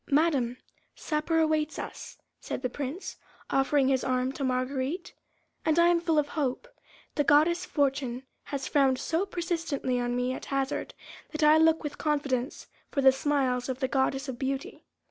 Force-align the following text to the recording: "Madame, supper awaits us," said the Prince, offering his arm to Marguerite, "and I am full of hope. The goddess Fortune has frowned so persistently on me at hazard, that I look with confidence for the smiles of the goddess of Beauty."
"Madame, 0.09 0.57
supper 0.95 1.37
awaits 1.37 1.77
us," 1.77 2.17
said 2.39 2.63
the 2.63 2.69
Prince, 2.71 3.17
offering 3.51 3.87
his 3.87 4.03
arm 4.03 4.31
to 4.31 4.43
Marguerite, 4.43 5.13
"and 5.63 5.77
I 5.77 5.89
am 5.89 6.01
full 6.01 6.17
of 6.17 6.29
hope. 6.29 6.67
The 7.13 7.23
goddess 7.23 7.65
Fortune 7.65 8.23
has 8.45 8.67
frowned 8.67 8.97
so 8.97 9.27
persistently 9.27 9.99
on 9.99 10.15
me 10.15 10.33
at 10.33 10.45
hazard, 10.45 10.95
that 11.33 11.43
I 11.43 11.59
look 11.59 11.83
with 11.83 11.99
confidence 11.99 12.65
for 12.89 13.01
the 13.01 13.11
smiles 13.11 13.69
of 13.69 13.79
the 13.79 13.87
goddess 13.87 14.27
of 14.27 14.39
Beauty." 14.39 14.87